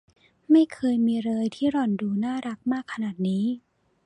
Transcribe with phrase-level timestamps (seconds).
[0.51, 3.43] ไม่เคยมีเลยที่หล่อนดูน่ารักมากขนาดนี้